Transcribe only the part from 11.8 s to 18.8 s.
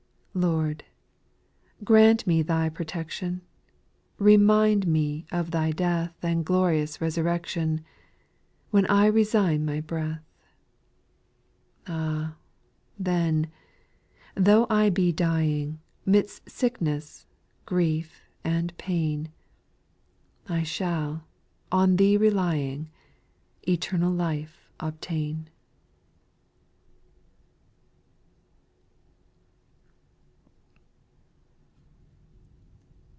Ah I then, though I be dying. Midst sickness, grief and